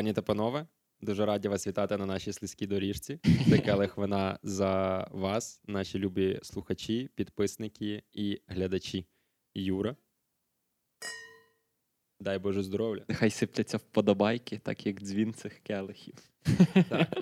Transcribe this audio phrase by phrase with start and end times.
[0.00, 0.66] Пані та панове,
[1.00, 3.20] дуже раді вас вітати на нашій слизькій доріжці.
[3.48, 9.06] Це келих вина за вас, наші любі слухачі, підписники і глядачі.
[9.54, 9.96] Юра.
[12.20, 13.04] Дай Боже здоров'я.
[13.08, 16.14] Нехай сипляться вподобайки, так як дзвін цих келихів.
[16.88, 17.18] Так.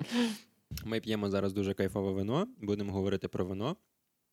[0.85, 2.47] Ми п'ємо зараз дуже кайфове вино.
[2.57, 3.77] Будемо говорити про вино,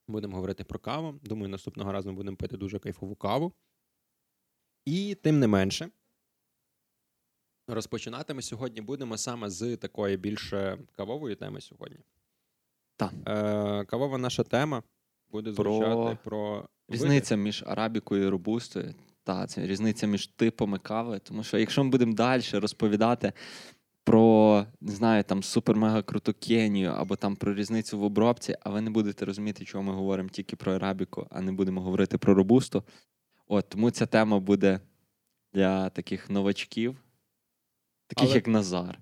[0.09, 1.21] будемо говорити про каву.
[1.23, 3.53] Думаю, наступного разу ми будемо пити дуже кайфову каву.
[4.85, 5.91] І тим не менше,
[7.69, 10.55] розпочинати ми сьогодні будемо саме з такої більш
[10.97, 11.99] кавової теми сьогодні.
[12.97, 13.13] Так.
[13.27, 14.83] Е, Кавова наша тема
[15.31, 18.95] буде звучати про, про різниця між арабікою і робустою.
[19.25, 21.19] Та, це різниця між типами кави.
[21.19, 23.33] Тому що якщо ми будемо далі розповідати
[24.05, 28.81] про не знаю, там супер-мега круту Кенію або там про різницю в обробці, а ви
[28.81, 32.85] не будете розуміти, чого ми говоримо тільки про арабіку, а не будемо говорити про робусту.
[33.47, 34.81] От тому ця тема буде
[35.53, 36.97] для таких новачків,
[38.07, 38.35] таких Але...
[38.35, 38.99] як Назар.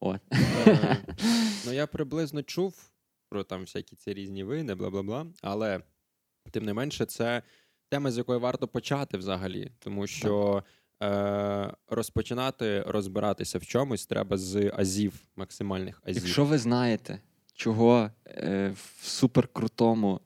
[0.00, 0.20] От.
[0.66, 0.96] Е,
[1.66, 2.90] ну, я приблизно чув
[3.28, 5.26] про там всякі ці різні вини, бла бла бла.
[5.42, 5.80] Але
[6.50, 7.42] тим не менше, це
[7.88, 10.62] тема, з якої варто почати взагалі, тому що
[11.02, 16.22] е, розпочинати розбиратися в чомусь треба з азів, максимальних азів.
[16.22, 17.20] Якщо ви знаєте,
[17.54, 20.20] чого е, в суперкрутому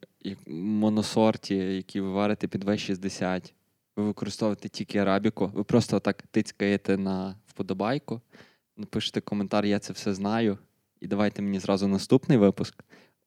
[0.46, 3.52] моносорті, який ви варите під В60,
[3.96, 8.20] ви використовуєте тільки арабіку, ви просто так тицькаєте на вподобайку,
[8.76, 10.58] напишете коментар, я це все знаю,
[11.00, 12.84] і давайте мені зразу наступний випуск.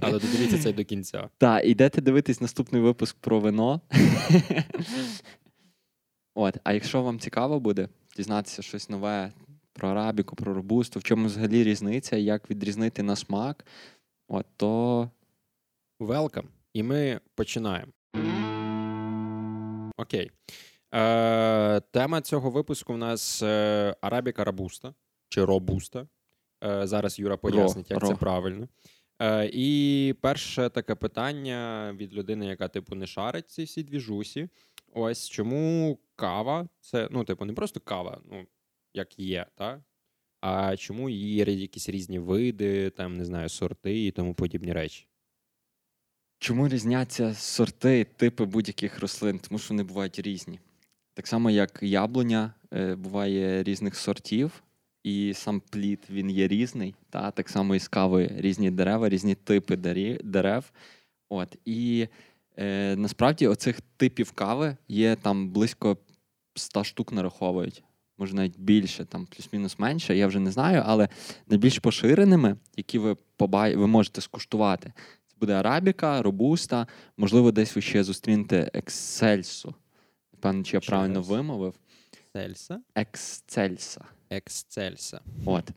[0.00, 1.28] Але додивіться це до кінця.
[1.38, 3.80] Так, ідете дивитись наступний випуск про вино.
[6.34, 9.32] От, А якщо вам цікаво буде дізнатися щось нове
[9.72, 13.66] про арабіку, про робусту, в чому взагалі різниця, як відрізнити на смак,
[14.28, 15.10] от, то.
[16.00, 16.44] Welcome.
[16.72, 17.92] І ми починаємо.
[19.96, 20.30] Окей.
[20.94, 24.94] Е, Тема цього випуску в нас е, Арабіка Рабуста
[25.28, 26.06] чи Робуста.
[26.64, 28.08] Е, Зараз Юра пояснить, як ро.
[28.08, 28.68] це правильно.
[29.22, 34.48] Е, І перше таке питання від людини, яка типу не шарить ці всі двіжусі.
[34.94, 38.46] Ось чому кава це, ну, типу, не просто кава, ну,
[38.94, 39.80] як є, так?
[40.40, 45.06] А чому є якісь різні види, там, не знаю, сорти і тому подібні речі?
[46.38, 49.38] Чому різняться сорти, типи будь-яких рослин?
[49.38, 50.60] Тому що вони бувають різні.
[51.14, 54.62] Так само, як яблуня е, буває різних сортів,
[55.04, 56.94] і сам плід він є різний.
[57.10, 57.30] Та?
[57.30, 59.76] Так само і з кавою різні дерева, різні типи
[60.24, 60.72] дерев.
[61.28, 61.56] От.
[61.64, 62.08] І
[62.56, 65.96] е, насправді оцих типів кави є там близько
[66.54, 67.82] 100 штук нараховують.
[68.18, 71.08] Може навіть більше, там плюс-мінус менше, я вже не знаю, але
[71.48, 73.76] найбільш поширеними, які ви побай...
[73.76, 74.92] ви можете скуштувати,
[75.28, 76.86] це буде арабіка, робуста,
[77.16, 79.74] можливо, десь ви ще зустрінете ексельсу.
[80.42, 81.74] Певно, чи я правильно вимовив.
[82.32, 82.80] Сельса?
[82.94, 84.04] Ексцельса.
[84.30, 85.20] Ексцельса.
[85.44, 85.70] От.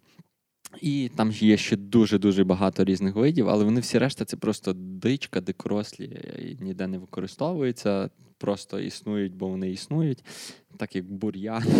[0.81, 5.41] І там є ще дуже-дуже багато різних видів, але вони всі решта це просто дичка,
[5.41, 6.05] дикорослі
[6.39, 10.23] і ніде не використовуються, просто існують, бо вони існують,
[10.77, 11.63] так як бур'ян.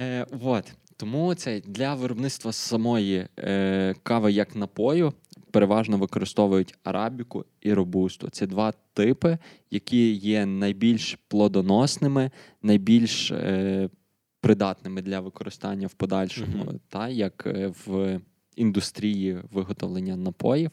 [0.00, 0.72] Е, от.
[0.96, 5.12] Тому це для виробництва самої е, кави як напою
[5.50, 8.28] переважно використовують арабіку і робусту.
[8.28, 9.38] Це два типи,
[9.70, 12.30] які є найбільш плодоносними,
[12.62, 13.90] найбільш е,
[14.40, 16.80] придатними для використання в подальшому, mm-hmm.
[16.88, 18.20] та як е, в
[18.56, 20.70] індустрії виготовлення напоїв.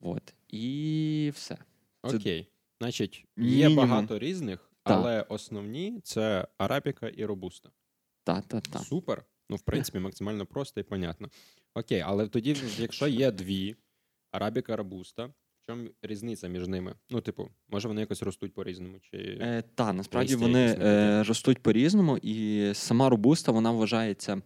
[0.00, 0.34] От.
[0.48, 1.56] І все.
[2.02, 2.48] Окей.
[2.80, 3.76] Значить, є Мінімум.
[3.76, 7.70] багато різних, але основні це арабіка і робуста.
[8.24, 8.44] Так.
[8.84, 9.24] Супер.
[9.50, 11.28] Ну, в принципі, максимально просто і понятно.
[11.74, 13.76] Окей, але тоді, якщо є дві
[14.32, 16.94] арабіка робуста, в чому різниця між ними?
[17.10, 18.98] Ну, типу, може вони якось ростуть по-різному?
[19.00, 19.16] чи...
[19.40, 24.42] Е, Так, насправді вони е, ростуть по-різному, і сама робуста вона вважається.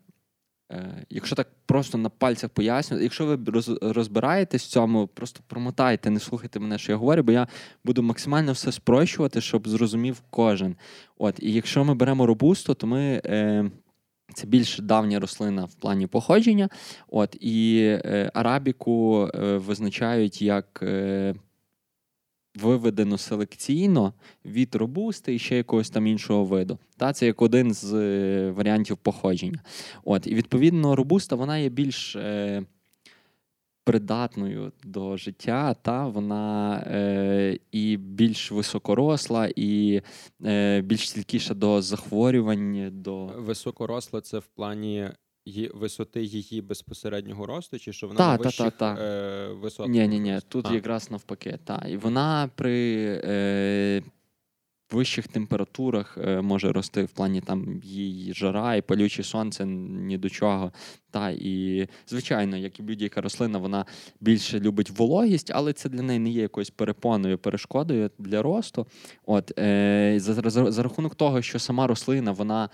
[0.72, 3.38] Е, якщо так просто на пальцях пояснювати, якщо ви
[3.80, 7.48] розбираєтесь в цьому, просто промотайте, не слухайте мене, що я говорю, бо я
[7.84, 10.76] буду максимально все спрощувати, щоб зрозумів кожен.
[11.18, 13.70] От, І якщо ми беремо робусту, то ми е,
[14.36, 16.68] це більш давня рослина в плані походження.
[17.08, 21.34] От, І е, арабіку е, визначають як е,
[22.54, 24.12] виведено селекційно
[24.44, 26.78] від робусти і ще якогось там іншого виду.
[26.96, 29.60] Та, Це як один з е, варіантів походження.
[30.04, 32.16] От, І відповідно робуста вона є більш.
[32.16, 32.62] Е,
[33.86, 40.02] придатною до життя, та вона е, і більш високоросла, і
[40.44, 42.88] е, більш стількіша до захворювань.
[42.92, 43.26] до...
[43.26, 45.10] Високоросла це в плані
[45.44, 49.92] її, висоти її безпосереднього росту, чи що вона та, на вищих та, та, е, висотах?
[49.92, 50.74] Ні, ні, ні, тут а.
[50.74, 51.58] якраз навпаки.
[51.64, 51.86] Та.
[51.88, 53.04] І вона при.
[53.24, 54.02] Е,
[54.90, 60.28] вищих температурах е, може рости в плані там її жара і палюче сонце ні до
[60.28, 60.72] чого.
[61.10, 63.84] Та І, звичайно, як і будь-яка рослина, вона
[64.20, 68.86] більше любить вологість, але це для неї не є якоюсь перепоною, перешкодою для росту.
[69.26, 72.68] От, е, За, за, за рахунок того, що сама рослина, вона.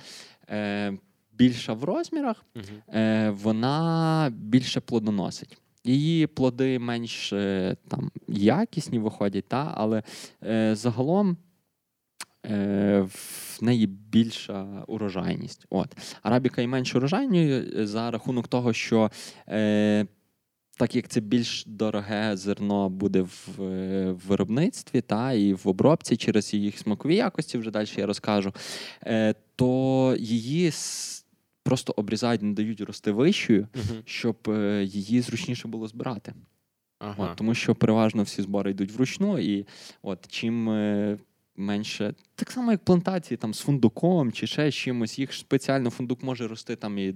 [0.51, 0.99] Е,
[1.35, 2.99] Більша в розмірах, uh-huh.
[2.99, 5.59] е, вона більше плодоносить.
[5.85, 10.03] Її плоди менш е, там якісні виходять, та, але
[10.43, 11.37] е, загалом
[12.45, 15.67] в неї більша урожайність.
[15.71, 15.97] От.
[16.23, 19.11] Арабіка і менш урожайною е, за рахунок того, що
[19.49, 20.07] е,
[20.77, 26.17] так як це більш дороге зерно буде в, е, в виробництві та і в обробці
[26.17, 28.53] через їх смакові якості, вже далі я розкажу,
[29.07, 30.73] е, то її
[31.63, 36.35] просто обрізають, не дають рости вищою, uh щоб е, її зручніше було збирати.
[36.99, 37.31] Ага.
[37.31, 39.67] От, Тому що переважно всі збори йдуть вручну, і
[40.03, 41.19] от чим е,
[41.57, 46.49] менше, так само, як плантації там з фундуком чи ще чимось, їх спеціально фундук може
[46.49, 47.15] рости там і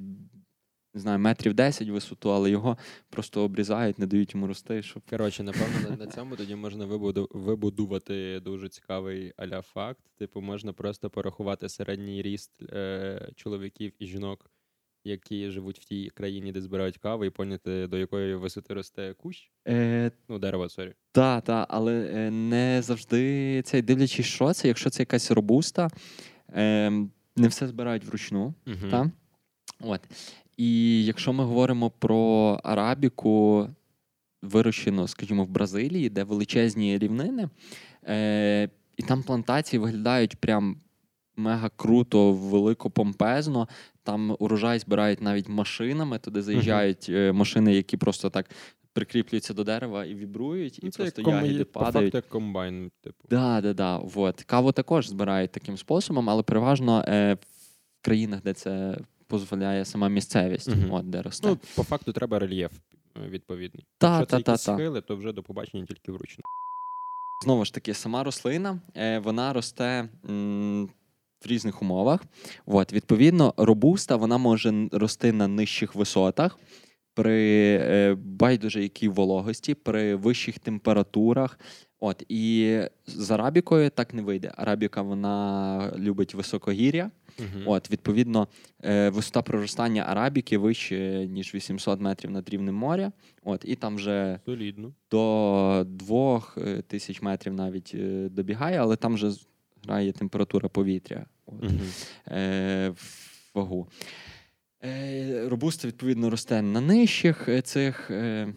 [0.96, 2.78] не знаю, метрів 10 висоту, але його
[3.10, 4.82] просто обрізають, не дають йому рости.
[4.82, 5.02] Щоб...
[5.10, 6.86] Коротше, напевно, на цьому тоді можна
[7.30, 10.00] вибудувати дуже цікавий аля факт.
[10.18, 14.50] Типу, можна просто порахувати середній ріст е- чоловіків і жінок,
[15.06, 19.50] які живуть в тій країні, де збирають каву, і поняти, до якої висоти росте кущ.
[19.68, 20.10] Е...
[20.28, 20.92] Ну, дерево, sorry.
[21.12, 25.88] Так, так, але е, не завжди цей дивлячись, що це, якщо це якась робуста,
[26.48, 26.90] е,
[27.36, 28.54] не все збирають вручну.
[28.66, 28.90] Угу.
[28.90, 29.10] Та?
[29.80, 30.00] От.
[30.56, 33.68] І якщо ми говоримо про арабіку,
[34.42, 37.48] вирощену, скажімо, в Бразилії, де величезні рівнини,
[38.04, 40.76] е, і там плантації виглядають прям
[41.36, 43.68] мега круто, велико помпезно.
[44.06, 47.32] Там урожай збирають навіть машинами, туди заїжджають uh-huh.
[47.32, 48.50] машини, які просто так.
[48.92, 52.12] Прикріплюються до дерева і вібрують, і ну, це просто як ягіди по падають.
[52.12, 53.24] По як комбайн, типу.
[53.30, 53.98] Да, да, да.
[53.98, 54.42] Вот.
[54.42, 57.34] Каву також збирають таким способом, але переважно е,
[58.00, 58.98] в країнах, де це
[59.30, 60.96] дозволяє сама місцевість, угу.
[60.96, 61.48] от де росте.
[61.48, 62.72] Ну, По факту треба рельєф
[63.16, 63.86] е, відповідний.
[63.98, 66.44] Та, Якщо та, це та, схили, то вже до побачення тільки вручну.
[67.44, 70.88] Знову ж таки, сама рослина е, вона росте м,
[71.44, 72.24] в різних умовах.
[72.66, 76.58] От, Відповідно, робуста вона може рости на нижчих висотах.
[77.14, 81.58] При е, байдуже якій вологості, при вищих температурах.
[82.00, 84.52] От, І з арабікою так не вийде.
[84.56, 87.10] Арабіка вона любить високогір'я.
[87.38, 87.62] Угу.
[87.66, 88.48] От, Відповідно,
[88.84, 93.12] е, висота проростання арабіки вище, ніж 800 метрів над рівнем моря.
[93.44, 94.92] От, І там вже Солідно.
[95.10, 99.30] до 2000 метрів навіть е, добігає, але там вже
[99.86, 101.70] грає температура повітря от,
[102.28, 102.92] е,
[103.54, 103.88] вагу.
[104.84, 108.10] Е, Робуста, відповідно, росте на нижчих е, цих.
[108.10, 108.54] Е,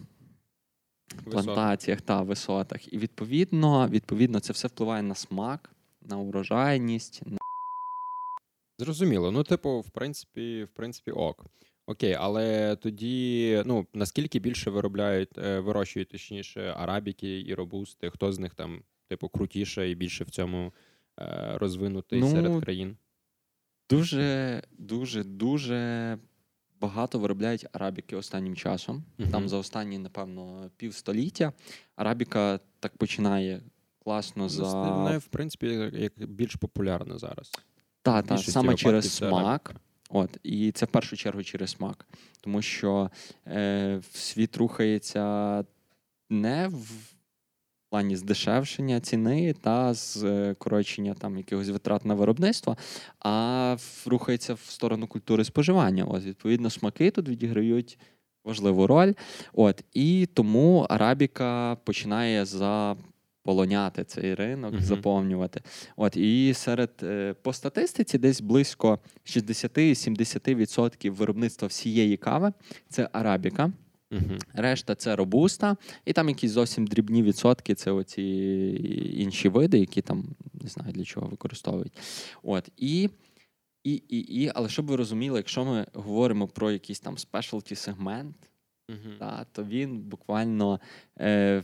[1.24, 2.92] Плантаціях та висотах.
[2.92, 5.70] І відповідно, відповідно, це все впливає на смак,
[6.02, 7.38] на урожайність, на
[8.78, 9.30] Зрозуміло.
[9.30, 11.46] Ну, типу, в принципі, в принципі, ок.
[11.86, 18.38] Окей, але тоді, ну, наскільки більше виробляють, е, вирощують, точніше, арабіки і робусти, хто з
[18.38, 20.72] них там, типу, крутіше і більше в цьому
[21.54, 22.96] розвинутий ну, серед країн?
[23.90, 26.18] Дуже, дуже, дуже
[26.80, 29.04] багато виробляють арабіки останнім часом.
[29.18, 31.52] uh Там за останні, напевно, півстоліття.
[31.96, 33.62] Арабіка так починає
[34.04, 34.62] класно за.
[34.62, 37.52] Вона, в принципі, як більш популярна зараз.
[38.02, 39.74] Так, та, саме через смак.
[40.10, 42.06] От, І це в першу чергу через смак.
[42.40, 43.10] Тому що
[43.46, 45.64] е, світ рухається
[46.30, 47.14] не в
[47.90, 52.76] плані здешевшення ціни та скорочення там якихось витрат на виробництво,
[53.18, 56.04] а рухається в сторону культури споживання.
[56.04, 57.98] От, Відповідно, смаки тут відіграють
[58.44, 59.12] важливу роль.
[59.52, 62.96] От, І тому арабіка починає за
[63.42, 64.80] полоняти цей ринок, uh-huh.
[64.80, 65.60] заповнювати.
[65.96, 72.52] От І серед е, по статистиці десь близько 60-70% виробництва всієї кави
[72.88, 73.72] це арабіка.
[74.10, 74.40] Uh-huh.
[74.52, 78.22] Решта це робуста, і там якісь зовсім дрібні відсотки це оці
[79.16, 81.92] інші види, які там не знаю для чого використовують.
[82.42, 83.10] От І,
[83.84, 88.36] і, і, і, Але щоб ви розуміли, якщо ми говоримо про якийсь там спешалті сегмент,
[88.88, 89.18] uh-huh.
[89.18, 90.80] та, то він буквально.
[91.20, 91.62] Е,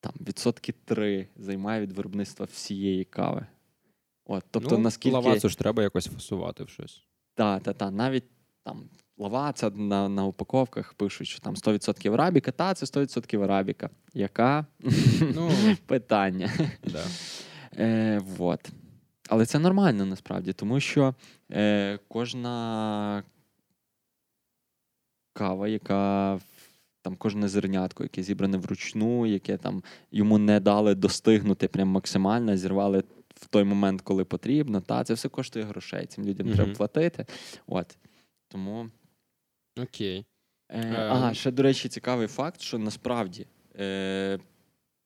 [0.00, 3.46] там відсотки 3 займає від виробництва всієї кави.
[4.24, 5.14] От, тобто, ну, наскільки...
[5.14, 7.02] Лавацу ж треба якось фасувати в щось.
[7.34, 7.92] Так, так, так.
[7.92, 8.24] Навіть
[8.62, 13.90] там лаваца на на упаковках пишуть, що там 100% арабіка, та це 100% арабіка.
[14.14, 14.66] Яка?
[15.34, 15.50] Ну,
[15.86, 16.50] Питання.
[16.84, 17.04] Да.
[17.78, 18.70] Е, вот.
[19.28, 21.14] Але це нормально насправді, тому що
[21.52, 23.22] е, кожна
[25.32, 26.38] кава, яка
[27.02, 29.82] там кожне зернятко, яке зібране вручну, яке там
[30.12, 33.02] йому не дали достигнути прям максимально, зірвали
[33.34, 34.80] в той момент, коли потрібно.
[34.80, 36.06] Та це все коштує грошей.
[36.06, 36.54] Цим людям mm-hmm.
[36.54, 37.26] треба платити.
[37.66, 37.96] От
[38.48, 38.90] тому
[39.82, 40.26] окей.
[40.68, 43.46] Е, е, Ага, ще до речі, цікавий факт, що насправді
[43.80, 44.38] е,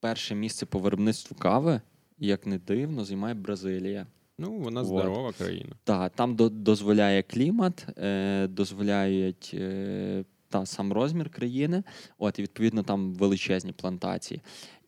[0.01, 1.81] перше місце по виробництву кави,
[2.19, 4.07] як не дивно, займає Бразилія.
[4.39, 5.37] Ну, вона здорова От.
[5.37, 5.73] країна.
[5.85, 11.83] Так, там до, дозволяє клімат, е, дозволяють е, та, сам розмір країни,
[12.19, 14.41] от, і відповідно там величезні плантації.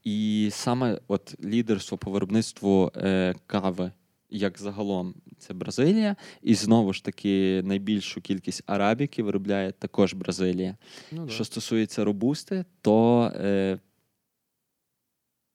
[0.04, 3.92] І саме от лідерство по виробництву е, кави,
[4.30, 10.76] як загалом, це Бразилія, і знову ж таки найбільшу кількість арабіки виробляє також Бразилія.
[11.12, 13.78] Ну, Що стосується робусти, то е,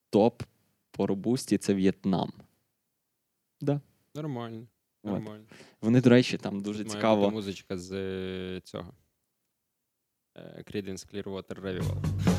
[0.09, 0.43] топ
[0.91, 2.31] по робусті це В'єтнам.
[3.61, 3.81] Да.
[4.15, 4.67] Нормально.
[5.03, 5.45] Нормально.
[5.81, 7.21] Вони, до речі, там дуже Має цікаво.
[7.21, 8.93] Бути музичка з е, цього.
[10.38, 12.38] Е, Creedence Clearwater Revival.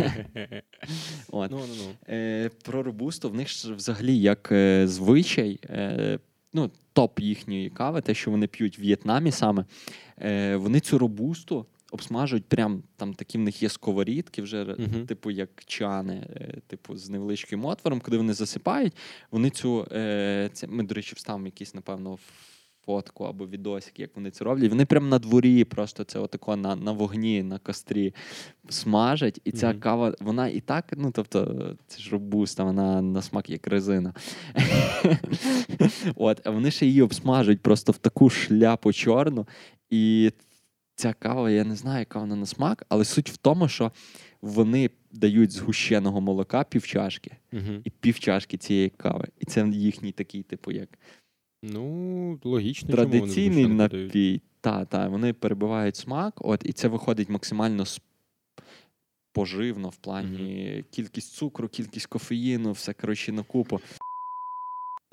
[1.28, 1.50] От.
[1.50, 2.14] Ну, ну, ну.
[2.14, 5.58] Е, Про робусту в них ж взагалі як е, звичай.
[5.64, 6.18] Е,
[6.52, 9.64] ну, Топ їхньої кави, те, що вони п'ють в В'єтнамі саме,
[10.18, 15.06] е, вони цю робусту обсмажують прям там такі в них є сковорідки, вже uh-huh.
[15.06, 18.92] типу як чани, е, типу з невеличким отвором, куди вони засипають.
[19.30, 22.18] Вони цю е, це ми, до речі, вставимо якісь, напевно,
[22.90, 24.70] фотку або відосик, як вони це роблять.
[24.70, 28.14] Вони прямо на дворі, просто це отако на на вогні, на кострі
[28.68, 29.40] смажать.
[29.44, 29.78] І ця mm-hmm.
[29.78, 34.14] кава, вона і так, ну тобто, це ж робуста, вона на смак як резина.
[36.16, 39.46] От, А вони ще її обсмажують просто в таку шляпу чорну.
[39.90, 40.32] І
[40.94, 43.92] ця кава, я не знаю, яка вона на смак, але суть в тому, що
[44.42, 47.80] вони дають згущеного молока півчашки uh-huh.
[47.84, 49.28] і півчашки цієї кави.
[49.38, 50.88] І це їхній такий, типу, як.
[51.62, 52.94] Ну, логічно.
[52.94, 54.42] Традиційний чому вони напій.
[54.60, 57.84] Так, та, вони перебивають смак, от, і це виходить максимально
[59.32, 60.84] поживно в плані mm-hmm.
[60.90, 63.80] кількість цукру, кількість кофеїну, все коротше на купу.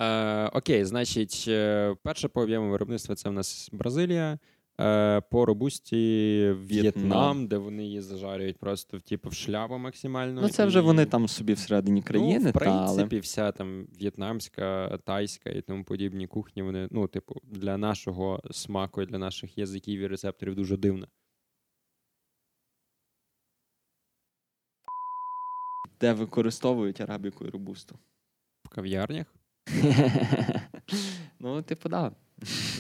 [0.01, 4.39] Е, Окей, значить, е, перше по об'єму виробництва це в нас Бразилія.
[4.81, 10.41] Е, по робусті В'єтнам, де вони її зажарюють просто типу, в шляпу максимально.
[10.41, 10.81] Ну, це вже і...
[10.81, 12.39] вони там собі всередині країни.
[12.43, 13.19] Ну, В принципі, та, але...
[13.19, 19.05] вся там в'єтнамська, тайська і тому подібні кухні, вони, ну, типу, для нашого смаку і
[19.05, 21.07] для наших язиків і рецепторів дуже дивна.
[25.99, 27.99] Де використовують арабіку і робусту?
[28.63, 29.27] В кав'ярнях?
[31.39, 32.13] Ну, типу, так.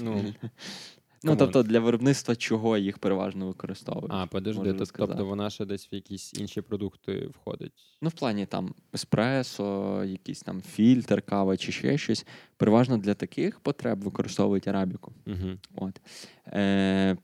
[0.01, 0.33] Ну,
[1.23, 4.11] Ну, тобто для виробництва чого їх переважно використовують.
[4.13, 7.73] А, подожди, то, тобто вона ще десь в якісь інші продукти входить.
[8.01, 12.25] Ну, в плані там еспресо, якийсь там фільтр, кава чи ще щось.
[12.57, 15.13] Переважно для таких потреб використовують арабіку.
[15.27, 15.57] Угу.
[15.75, 16.01] От.
[16.47, 17.17] Е,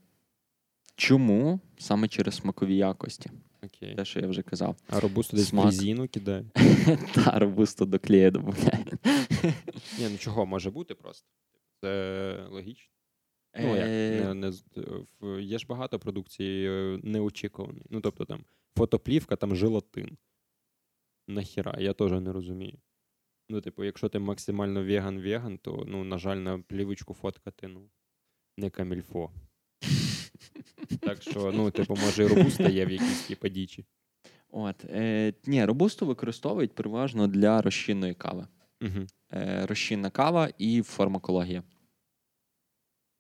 [0.96, 1.60] Чому?
[1.78, 3.32] Саме через смакові якості.
[3.64, 3.96] Окей.
[3.96, 4.76] Те, що я вже казав.
[4.90, 5.66] А робусту десь Смак.
[5.66, 6.46] резину кидає?
[7.14, 8.86] Та, робусту до клея додає.
[10.00, 11.28] Ні, ну чого може бути просто?
[11.82, 12.90] Це логічно.
[13.60, 14.52] Ну, як, е, не,
[15.22, 17.86] не, Є ж багато продукції е, неочікуваної.
[17.90, 18.46] Ну, тобто там
[18.78, 20.18] фотоплівка, там желатин.
[21.28, 22.78] Нахіра, я теж не розумію.
[23.50, 27.90] Ну, типу, якщо ти максимально веган-веган, то, ну, на жаль, на плівочку фоткати, ну,
[28.58, 29.32] не камільфо.
[31.00, 33.86] Так що, ну, типу, може, і робуста є в якійсь типу, дічі.
[34.50, 38.48] От, е, Ні, робусту використовують переважно для розчинної кави.
[38.82, 39.06] Угу.
[39.34, 41.64] Е, Розчинна кава і фармакологія.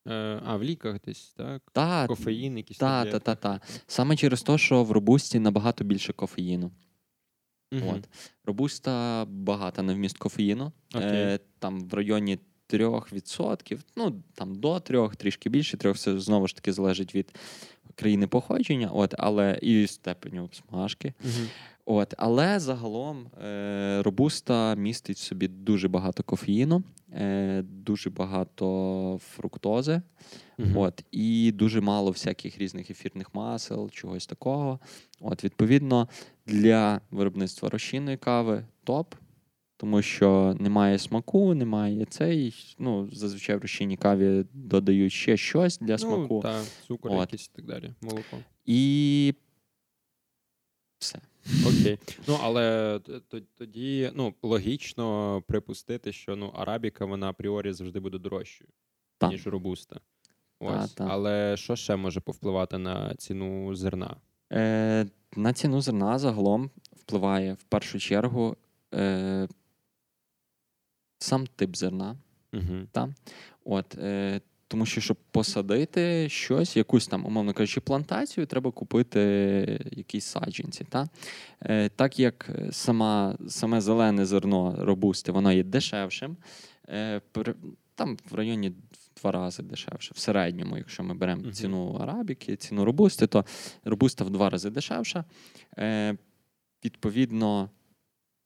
[0.07, 1.61] Е, а, в ліках десь, так?
[1.73, 3.61] Та, Кофеїн, якісь та, та, та, та.
[3.87, 6.71] Саме через те, що в робусті набагато більше кофеїну.
[7.71, 7.93] Угу.
[7.95, 8.09] От.
[8.45, 10.71] Робуста багата на вміст кофеїну.
[10.95, 12.39] Е, Там в районі
[12.69, 17.35] 3%, ну там до 3, трішки більше, 3, все знову ж таки залежить від
[17.95, 21.13] країни походження, от, але і степеню обсмажки.
[21.23, 21.47] Угу.
[21.85, 30.01] От, Але загалом е, робуста містить в собі дуже багато кофеїну, е, дуже багато фруктози,
[30.59, 34.79] uh от, і дуже мало всяких різних ефірних масел, чогось такого.
[35.19, 36.09] От, Відповідно,
[36.45, 39.15] для виробництва розчинної кави топ,
[39.83, 42.55] тому що немає смаку, немає цей.
[42.79, 46.39] Ну, Зазвичай в розчинній каві додають ще щось для ну, смаку.
[46.43, 47.19] Так, цукор от.
[47.19, 47.93] якийсь і так далі.
[48.01, 48.37] Молоко.
[48.65, 49.33] І
[50.97, 51.19] все.
[51.67, 51.99] Окей.
[52.27, 52.99] Ну, але
[53.57, 58.69] тоді ну, логічно припустити, що ну, арабіка вона апріорі завжди буде дорожчою,
[59.17, 59.31] так.
[59.31, 59.99] ніж робуста.
[60.59, 60.93] Ось.
[60.93, 61.07] Так.
[61.11, 64.15] Але що ще може повпливати на ціну зерна?
[64.51, 68.55] Е, На ціну зерна загалом впливає в першу чергу
[68.93, 69.47] е,
[71.33, 72.15] сам тип зерна.
[72.53, 72.87] Угу.
[72.91, 73.09] Та?
[73.65, 79.19] От, е, тому що, щоб посадити щось, якусь там, умовно кажучи, плантацію, треба купити
[79.91, 80.85] якісь саджанці.
[80.89, 81.07] Та?
[81.61, 86.37] Е, так як сама, саме зелене зерно робусти, воно є дешевшим,
[86.89, 87.21] е,
[87.95, 88.71] там в районі
[89.21, 90.13] два рази дешевше.
[90.15, 91.51] В середньому, якщо ми беремо uh-huh.
[91.51, 93.45] ціну арабіки, ціну робусти, то
[93.83, 95.25] робуста в два рази дешевша.
[95.77, 96.17] Е,
[96.85, 97.69] Відповідно,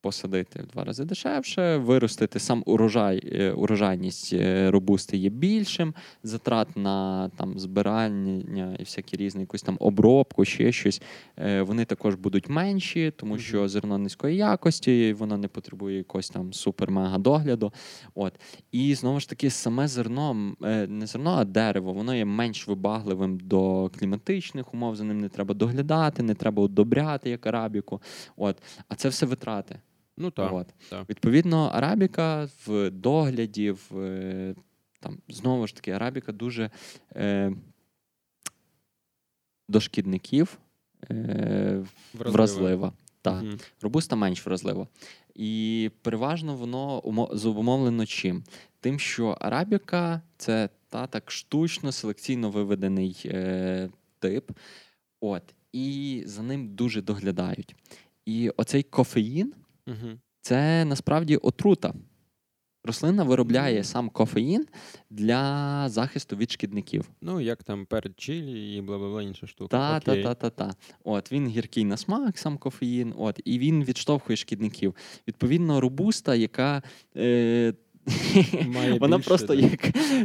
[0.02, 6.78] посадити в два рази дешевше, виростити сам урожай, е, урожайність е, робусти є більшим, затрат
[6.78, 11.02] на там збирання і всякі різні якусь там обробку, ще щось.
[11.38, 16.52] Е, вони також будуть менші, тому що зерно низької якості, воно не потребує якогось там
[16.52, 17.74] супер-мега догляду.
[18.16, 18.34] От.
[18.72, 20.56] І знову ж таки, саме зерно,
[20.88, 25.54] не зерно, а дерево, воно є менш вибагливим до кліматичних умов, за ним не треба
[25.54, 28.02] доглядати, не треба удобряти, як арабіку.
[28.38, 28.58] От.
[28.90, 29.80] А це все витрати.
[30.18, 30.54] Ну так.
[30.54, 30.68] От.
[30.90, 31.10] так.
[31.10, 34.56] Відповідно, арабіка в догляді, в е,
[35.00, 36.72] там знову ж таки, арабіка дуже
[37.16, 37.52] е,
[39.70, 40.58] до шкідників
[41.12, 41.84] е,
[42.14, 42.32] вразлива.
[42.32, 42.94] вразлива.
[43.22, 43.44] Так.
[43.44, 43.52] Угу.
[43.82, 44.88] Робуста менш вразлива.
[45.36, 47.02] І переважно воно
[47.34, 48.44] зумовлено чим?
[48.80, 54.52] Тим, що арабіка це та так штучно, селекційно виведений е, тип.
[55.20, 55.44] От.
[55.74, 57.76] І за ним дуже доглядають.
[58.26, 59.54] І оцей кофеїн.
[59.88, 60.18] Угу.
[60.42, 61.94] Це насправді отрута.
[62.84, 64.66] Рослина виробляє сам кофеїн
[65.10, 67.10] для захисту від шкідників.
[67.22, 69.78] Ну, як там перед чилі і бла бла бла інша штука.
[69.78, 70.74] Та, та, та, та, та.
[71.04, 74.96] От він гіркий на смак, сам кофеїн, от, і він відштовхує шкідників.
[75.28, 76.84] Відповідно, робуста, яка.
[77.18, 77.74] Е-
[78.68, 79.60] Має Вона більше, просто так.
[79.60, 79.82] як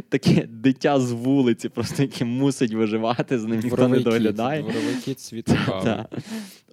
[0.09, 4.65] таке дитя з вулиці, просто яке мусить виживати, з ним ніхто не доглядає.
[5.05, 5.57] Кіт світу.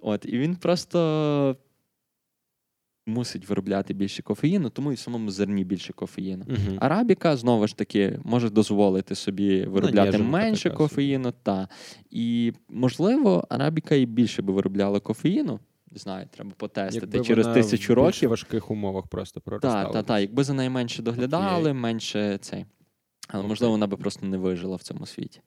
[0.01, 1.57] От, І він просто
[3.11, 6.43] мусить виробляти більше кофеїну, тому і в самому зерні більше кофеїну.
[6.43, 11.33] uh Арабіка знову ж таки може дозволити собі виробляти ну, менше така, кофеїну.
[11.43, 11.67] Та.
[12.09, 15.59] І можливо, арабіка і більше би виробляла кофеїну.
[15.91, 18.29] Не знаю, треба потестити якби через вона тисячу років.
[18.29, 19.83] В важких умовах просто проростала.
[19.83, 20.21] Так, так, так.
[20.21, 22.65] Якби за нею менше доглядали, менше цей.
[23.27, 23.47] Але okay.
[23.47, 25.41] можливо, вона би просто не вижила в цьому світі.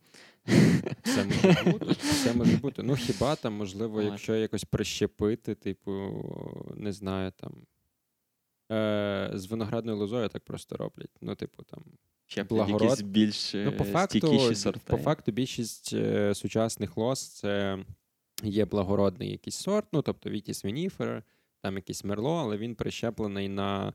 [1.02, 1.94] Це може бути.
[1.94, 2.82] Це може бути.
[2.82, 5.92] Ну хіба там, можливо, якщо якось прищепити, типу,
[6.76, 7.52] не знаю, там.
[8.72, 11.10] Е, З виноградною лозою так просто роблять.
[11.20, 11.84] Ну, типу, там.
[12.48, 13.02] Благород.
[13.02, 14.80] більш ну, по факту, сорти.
[14.86, 17.78] По факту, більшість е, сучасних лоз це
[18.42, 21.22] є благородний якийсь сорт, ну, тобто Вітіс Вініфер,
[21.62, 23.92] там якийсь мерло, але він прищеплений на Е,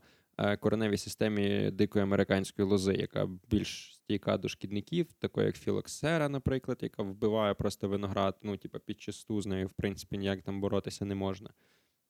[0.60, 7.02] кореневій системі дикої американської лози, яка більш стійка до шкідників, такої як філоксера, наприклад, яка
[7.02, 11.50] вбиває просто виноград, ну, типу, підчасту з нею, в принципі, ніяк там боротися не можна.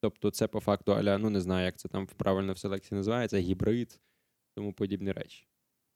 [0.00, 3.38] Тобто, це по факту аля, ну не знаю, як це там правильно в селекції називається,
[3.38, 4.00] гібрид,
[4.54, 5.49] тому подібні речі.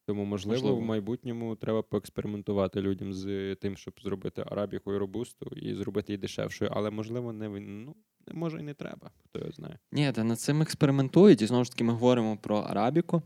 [0.07, 5.47] Тому, можливо, можливо, в майбутньому треба поекспериментувати людям з тим, щоб зробити арабіку і робусту
[5.57, 7.95] і зробити її дешевшою, але можливо, не ну,
[8.33, 9.79] може і не треба, хто його знає.
[9.93, 13.23] Ні, та над цим експериментують, і знову ж таки ми говоримо про арабіку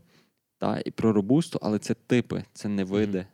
[0.57, 3.25] та, і про робусту, але це типи, це не види.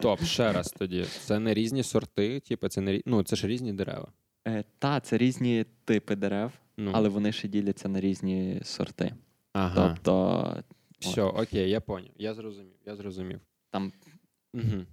[0.00, 1.04] Топ, ще раз тоді.
[1.04, 4.12] Це не різні сорти, типу, це не ну, це ж різні дерева.
[4.48, 6.90] Е, Та, це різні типи дерев, ну.
[6.94, 9.14] але вони ще діляться на різні сорти.
[9.52, 9.88] Ага.
[9.88, 10.62] Тобто.
[11.10, 12.10] Все, окей, я поняв.
[12.18, 12.76] Я зрозумів.
[12.86, 13.40] Я зрозумів.
[13.70, 13.92] Там
[14.54, 14.84] угу.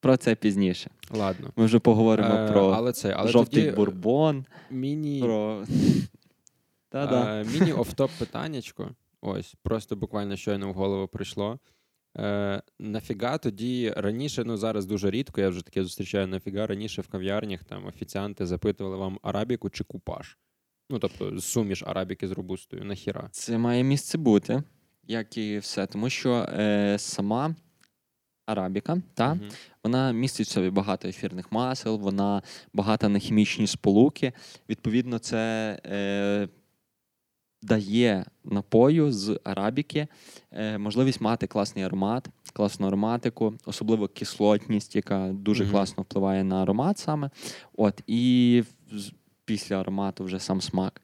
[0.00, 0.90] Про це пізніше.
[1.10, 1.52] Ладно.
[1.56, 4.44] Ми вже поговоримо е, про але це, але жовтий тоді бурбон.
[4.70, 5.64] Міні про...
[6.94, 8.90] е, міні офтоп питаннячко.
[9.20, 11.58] Ось, просто буквально щойно в голову прийшло.
[12.18, 16.66] Е, Нафіга тоді раніше, ну зараз дуже рідко, я вже таке зустрічаю нафіга.
[16.66, 20.36] Раніше в кав'ярнях там офіціанти запитували вам арабіку чи купаж.
[20.90, 22.84] Ну, тобто, суміш арабіки з робустою.
[22.84, 23.28] Нахіра.
[23.32, 24.62] Це має місце бути,
[25.08, 25.86] як і все.
[25.86, 27.54] Тому що е, сама
[28.46, 29.40] арабіка, та угу.
[29.84, 34.32] вона містить в собі багато ефірних масел, вона багата на хімічні сполуки.
[34.68, 36.48] Відповідно, це е,
[37.62, 40.06] дає напою з арабіки
[40.52, 45.72] е, можливість мати класний аромат, класну ароматику, особливо кислотність, яка дуже угу.
[45.72, 47.30] класно впливає на аромат саме.
[47.76, 48.62] От і
[49.44, 51.02] після аромату вже сам смак.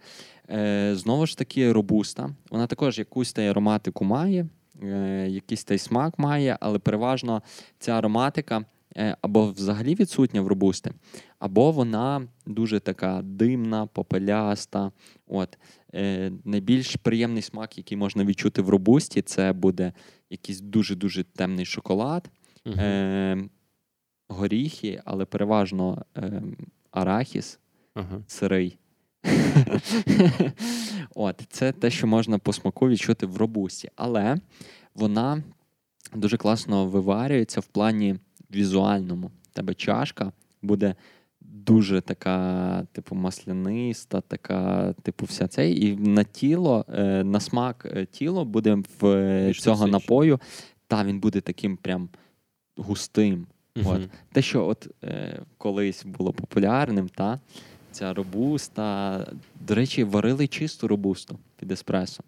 [0.50, 2.30] Е, Знову ж таки, робуста.
[2.50, 4.46] Вона також якусь та ароматику має.
[4.82, 7.42] Е, якийсь той смак має, але переважно
[7.78, 8.64] ця ароматика
[8.96, 10.92] е, або взагалі відсутня в робусти,
[11.38, 14.92] або вона дуже така димна, попеляста.
[15.26, 15.58] От.
[15.94, 19.92] Е, найбільш приємний смак, який можна відчути в робусті, це буде
[20.30, 22.30] якийсь дуже-дуже темний шоколад,
[22.66, 22.76] угу.
[22.78, 23.48] е,
[24.28, 26.42] горіхи, але переважно е,
[26.90, 27.58] арахіс,
[27.94, 28.22] ага.
[28.26, 28.78] сирий.
[31.14, 33.88] От, Це те, що можна по смаку відчути в робусті.
[33.96, 34.36] Але
[34.94, 35.42] вона
[36.14, 38.16] дуже класно виварюється в плані
[38.54, 39.30] візуальному.
[39.52, 40.94] тебе чашка буде
[41.40, 45.86] дуже така, типу, масляниста, така, типу, вся цей.
[45.86, 50.40] І на тіло, е, на смак е, тіло буде в е, цього напою,
[50.86, 52.08] та він буде таким прям
[52.76, 53.46] густим.
[53.76, 53.94] Uh-huh.
[53.94, 54.10] От.
[54.32, 57.40] Те, що от е, колись було популярним, та
[57.90, 59.26] ця робуста.
[59.60, 62.24] До речі, варили чисту робусту під еспресо.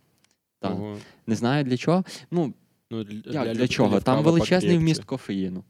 [0.61, 0.73] Так.
[0.73, 0.97] Uh-huh.
[1.27, 2.05] Не знаю для чого.
[2.31, 2.55] Ну,
[2.91, 4.01] ну Для, як, для, для чого?
[4.01, 5.65] Там величезний вміст кофеїну.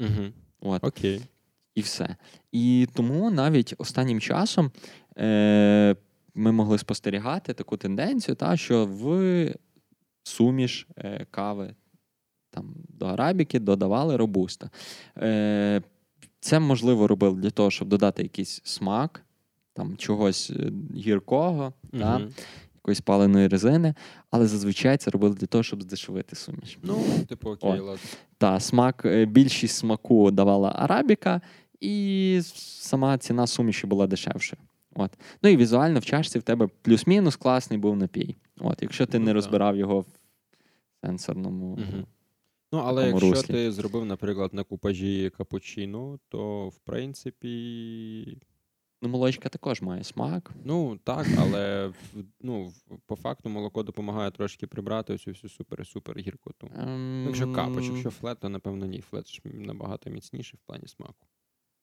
[0.00, 0.32] Uh-huh.
[0.60, 0.84] От.
[0.84, 1.20] Окей.
[1.74, 2.16] І все.
[2.52, 4.70] І тому навіть останнім часом
[5.18, 5.96] е,
[6.34, 9.54] ми могли спостерігати таку тенденцію, та, що в
[10.22, 11.74] суміш е, кави
[12.50, 14.70] там, до арабіки додавали робуста.
[15.18, 15.82] Е,
[16.40, 19.24] Це можливо робили для того, щоб додати якийсь смак,
[19.72, 22.02] там, чогось е, гіркого, угу.
[22.02, 22.20] та,
[22.74, 23.94] якоїсь паленої резини,
[24.30, 26.78] але зазвичай це робили для того, щоб здешевити суміш.
[26.82, 27.98] Ну, типу, окей, ладно.
[28.38, 31.40] Та, смак, е, більшість смаку давала арабіка,
[31.80, 34.62] і сама ціна суміші була дешевшою.
[34.94, 35.10] От.
[35.42, 38.36] Ну і візуально в чашці в тебе плюс-мінус класний був напій.
[38.60, 40.06] От, Якщо ти ну, не розбирав його в
[41.04, 41.66] сенсорному.
[41.66, 42.06] Угу.
[42.72, 43.54] Ну, але якщо руслі.
[43.54, 48.38] ти зробив, наприклад, на купажі капучино, то в принципі.
[49.02, 50.52] Ну, молочка також має смак.
[50.64, 51.92] Ну, так, але
[52.40, 52.72] ну,
[53.06, 56.66] по факту молоко допомагає трошки прибрати цю всю супер-супер гіркоту.
[56.66, 57.26] Um...
[57.26, 59.00] Якщо капоч, якщо флет, то напевно ні.
[59.00, 61.26] Флет ж набагато міцніший в плані смаку.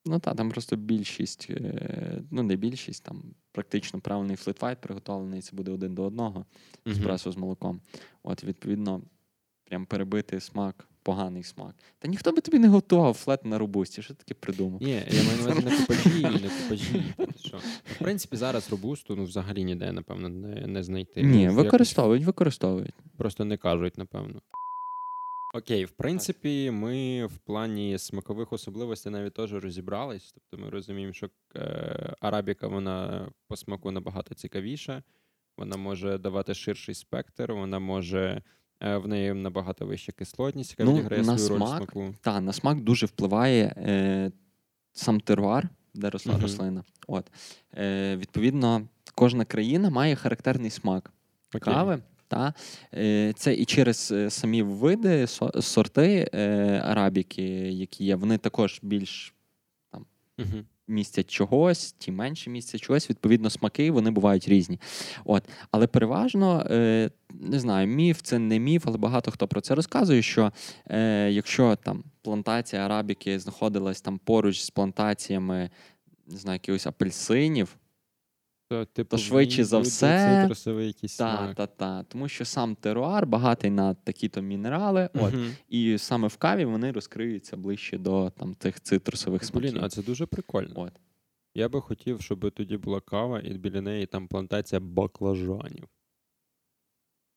[0.05, 5.41] Ну так, там просто більшість, е, ну не більшість, там практично правильний flat white приготовлений,
[5.41, 6.45] це буде один до одного
[6.85, 7.31] uh-huh.
[7.31, 7.81] з молоком.
[8.23, 9.01] От, відповідно,
[9.63, 11.75] прям перебити смак, поганий смак.
[11.99, 14.01] Та ніхто би тобі не готував flat на робусті.
[14.01, 14.81] Що таке придумав?
[14.81, 17.03] Ні, я маю на увазі на купажі, на купажі.
[17.83, 21.23] В принципі, зараз робусту ну, взагалі ніде, напевно, не не знайти.
[21.23, 22.93] Ні, використовують, використовують.
[23.17, 24.41] Просто не кажуть, напевно.
[25.55, 30.33] Окей, в принципі, ми в плані смакових особливостей навіть теж розібрались.
[30.33, 35.03] Тобто ми розуміємо, що е, арабіка вона по смаку набагато цікавіша,
[35.57, 38.41] вона може давати ширший спектр, вона може.
[38.81, 42.15] Е, в неї набагато вища кислотність, яка ну, відіграє свою смак, роль смаку.
[42.21, 44.31] Так, на смак дуже впливає е,
[44.93, 46.41] сам теруар, де росла uh-huh.
[46.41, 46.83] рослина.
[47.07, 47.31] От.
[47.77, 51.13] Е, Відповідно, кожна країна має характерний смак
[51.53, 51.59] okay.
[51.59, 51.99] кави.
[52.27, 52.53] Та?
[52.93, 55.27] Е, це і через е, самі види,
[55.61, 59.33] сорти е, арабіки, які є, вони також більш
[59.91, 60.05] там,
[60.39, 60.63] угу.
[60.89, 64.79] Містять чогось, ті менше містять чогось, відповідно, смаки вони бувають різні.
[65.25, 65.43] От.
[65.71, 66.65] Але переважно,
[67.29, 70.51] не знаю, міф це не міф, але багато хто про це розказує, що
[71.29, 75.69] якщо там плантація арабіки знаходилась там поруч з плантаціями
[76.31, 77.77] не знаю, якихось апельсинів.
[78.69, 80.41] То, типу, то швидше за все.
[80.41, 81.55] Цитрусовий якийсь та, смак.
[81.55, 85.09] Та, та, Тому що сам теруар багатий на такі-то мінерали.
[85.13, 85.33] От,
[85.69, 89.71] І саме в каві вони розкриються ближче до там, тих цитрусових смаків.
[89.71, 90.73] Блін, а це дуже прикольно.
[90.75, 90.93] От.
[91.55, 95.87] Я би хотів, щоб тоді була кава, і біля неї там плантація баклажанів.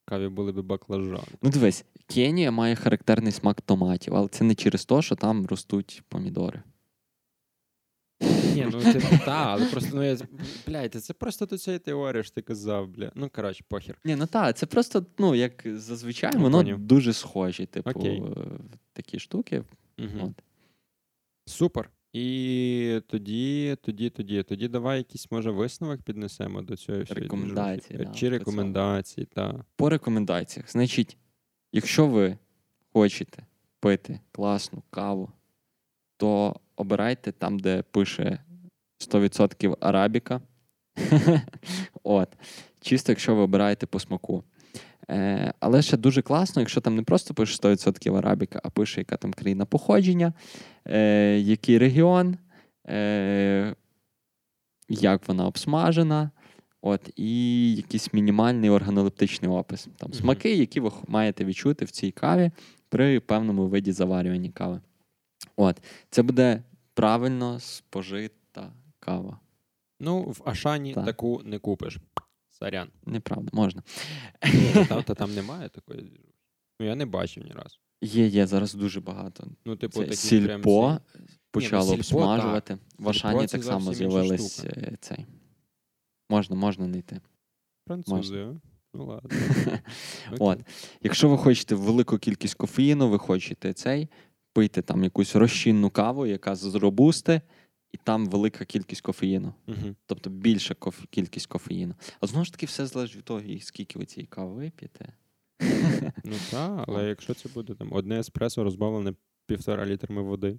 [0.04, 1.38] Каві були б баклажани.
[1.42, 6.02] Ну, дивись, Кенія має характерний смак томатів, але це не через те, що там ростуть
[6.08, 6.62] помідори.
[8.54, 10.16] Ні, ну типу, та, але просто ну я
[10.66, 13.12] блядь, це просто до цієї теорії що ти казав, бля.
[13.14, 13.98] Ну коротше, похер.
[14.04, 16.78] Ні, ну так, це просто, ну, як зазвичай, воно Поняв.
[16.78, 18.22] дуже схожі, типу, Окей.
[18.92, 19.64] такі штуки.
[19.98, 20.08] Угу.
[20.22, 20.44] От.
[21.46, 21.90] Супер.
[22.12, 27.02] І тоді, тоді, тоді, тоді давай якийсь, може, висновок піднесемо до цього.
[27.10, 27.98] Рекомендації.
[27.98, 29.56] Да, Чи рекомендації, так.
[29.76, 30.70] По рекомендаціях.
[30.70, 31.16] Значить,
[31.72, 32.38] якщо ви
[32.92, 33.46] хочете
[33.80, 35.30] пити класну каву,
[36.16, 38.38] то обирайте там, де пише
[39.00, 40.40] 100% арабіка.
[42.02, 42.28] От.
[42.80, 44.44] Чисто, якщо ви обираєте по смаку.
[45.10, 49.16] Е, Але ще дуже класно, якщо там не просто пише 100% арабіка, а пише, яка
[49.16, 50.32] там країна походження,
[50.84, 52.36] е, який регіон,
[52.88, 53.74] е,
[54.88, 56.30] як вона обсмажена.
[56.84, 59.88] От, І якийсь мінімальний органолептичний опис.
[59.96, 62.50] Там Смаки, які ви маєте відчути в цій каві
[62.88, 64.80] при певному виді заварювання кави.
[65.56, 66.62] От, Це буде
[66.94, 69.40] правильно спожита кава.
[70.00, 71.04] Ну, в Ашані так.
[71.04, 71.98] таку не купиш.
[72.50, 72.88] Сорян.
[73.06, 73.82] Неправда, можна.
[74.88, 76.20] Та, та там немає такої.
[76.80, 77.78] Ну, я не бачив ні разу.
[78.02, 79.46] Є, є, зараз дуже багато.
[79.64, 81.00] Ну, типу, такі Сільпо прям...
[81.50, 82.78] почало Ні, ну, сільпо, обсмажувати.
[82.98, 85.26] В Ашані так само з'явились е, цей.
[86.30, 87.20] Можна, можна не йти.
[87.86, 88.54] Французи, а?
[88.94, 89.30] Ну ладно.
[90.38, 90.58] От.
[91.02, 94.08] Якщо ви хочете велику кількість кофеїну, ви хочете цей,
[94.52, 97.40] пийте там якусь розчинну каву, яка з робусти,
[97.92, 99.54] і там велика кількість кофеїну.
[99.68, 101.94] uh Тобто більша кофе, кількість кофеїну.
[102.20, 105.12] А знову ж таки, все залежить від того, скільки ви цієї кави вип'єте.
[106.24, 109.14] Ну так, але якщо це буде там одне еспресо розбавлене
[109.46, 110.58] півтора літрами води.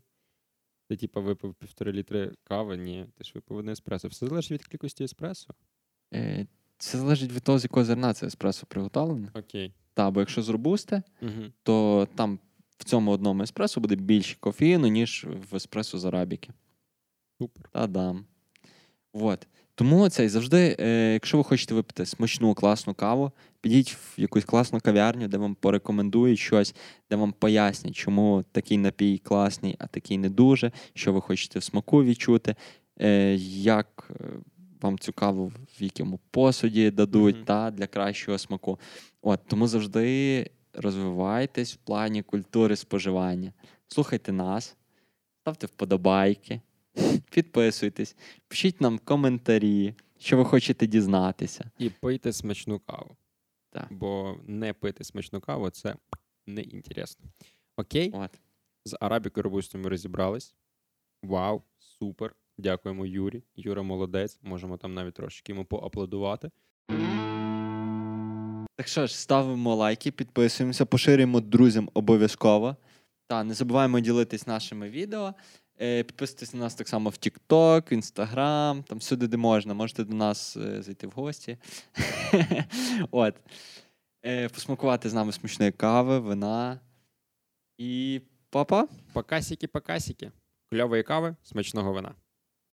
[0.90, 4.08] Ти, типа, випив півтори літри кави, ні, ти ж випив одне еспресо.
[4.08, 5.54] Все залежить від кількості еспресо.
[6.14, 9.32] Е, Це залежить від того, з якого зерна це еспресо приготовлене.
[9.34, 9.74] Окей.
[9.94, 11.52] Так, бо якщо з робусте, угу.
[11.64, 12.40] то там
[12.84, 16.50] в цьому одному еспресо буде більше кофеїну, ніж в еспресо з арабіки.
[17.42, 17.70] Супер.
[17.72, 18.26] Та-дам.
[19.14, 19.48] Вот.
[19.76, 24.80] Тому цей завжди, е, якщо ви хочете випити смачну, класну каву, підіть в якусь класну
[24.80, 26.76] кав'ярню, де вам порекомендують щось,
[27.10, 31.64] де вам пояснять, чому такий напій класний, а такий не дуже, що ви хочете в
[31.64, 32.56] смаку відчути,
[33.02, 34.24] е, як е,
[34.82, 37.46] вам цю каву в якому посуді дадуть mm-hmm.
[37.46, 38.80] та, для кращого смаку.
[39.22, 43.54] От, Тому завжди розвивайтесь в плані культури споживання.
[43.88, 44.78] Слухайте нас,
[45.42, 46.62] ставте вподобайки.
[47.32, 48.16] Підписуйтесь,
[48.48, 51.72] пишіть нам коментарі, що ви хочете дізнатися.
[51.78, 53.16] І пийте смачну каву.
[53.70, 53.88] Так.
[53.94, 55.96] Бо не пити смачну каву це
[56.48, 57.26] неінтересно.
[57.78, 58.12] Окей?
[58.14, 58.40] От.
[58.86, 60.56] З Арабікою робустою ми розібрались.
[61.24, 62.36] Вау, супер.
[62.58, 63.44] Дякуємо Юрі.
[63.56, 64.40] Юра молодець.
[64.42, 66.52] Можемо там навіть трошки йому поаплодувати.
[68.84, 72.76] Так що ж, ставимо лайки, підписуємося, поширюємо друзям обов'язково.
[73.28, 75.34] Та не забуваємо ділитись нашими відео.
[75.82, 79.74] Е, підписуйтесь на нас так само в TikTok, Instagram, там всюди, де можна.
[79.74, 81.58] Можете до нас е, зайти в гості.
[83.12, 83.36] От.
[84.26, 86.80] Е, посмакувати з нами смачної кави, вина.
[87.78, 88.88] І папа.
[89.14, 90.32] Покасіки-покасіки.
[90.70, 92.16] Кльової кави, смачного вина.